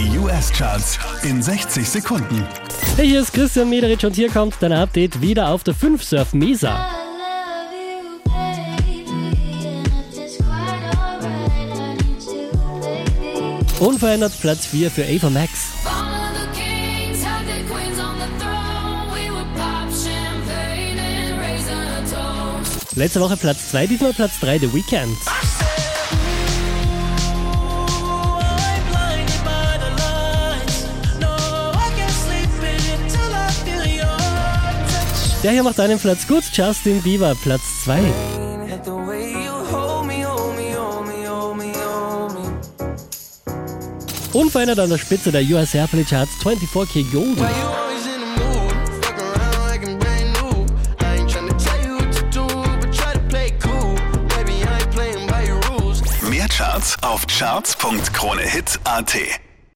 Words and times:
Die 0.00 0.18
US-Charts 0.18 0.98
in 1.24 1.42
60 1.42 1.86
Sekunden. 1.86 2.48
Hey, 2.96 3.06
hier 3.06 3.20
ist 3.20 3.34
Christian 3.34 3.68
Mederich 3.68 4.02
und 4.06 4.14
hier 4.14 4.30
kommt 4.30 4.54
dein 4.60 4.72
Update 4.72 5.20
wieder 5.20 5.50
auf 5.50 5.62
der 5.62 5.74
5 5.74 6.02
Surf 6.02 6.32
Mesa. 6.32 6.86
Unverändert 13.78 14.32
Platz 14.40 14.64
4 14.64 14.90
für 14.90 15.04
Ava 15.04 15.28
Max. 15.28 15.50
Letzte 22.94 23.20
Woche 23.20 23.36
Platz 23.36 23.70
2, 23.70 23.86
diesmal 23.86 24.14
Platz 24.14 24.40
3 24.40 24.60
The 24.60 24.72
Weekend. 24.72 25.18
Der 35.42 35.52
hier 35.52 35.62
macht 35.62 35.80
einen 35.80 35.98
Platz 35.98 36.26
gut, 36.26 36.44
Justin 36.52 37.00
Bieber, 37.00 37.34
Platz 37.34 37.62
2. 37.84 37.98
Unverändert 44.34 44.78
an 44.78 44.90
der 44.90 44.98
Spitze 44.98 45.32
der 45.32 45.42
US 45.42 45.74
Airplay 45.74 46.04
Charts 46.04 46.32
24K 46.44 47.10
Golden. 47.10 47.46
Mehr 56.28 56.48
Charts 56.48 57.02
auf 57.02 57.26
charts.kronehit.at 57.26 59.16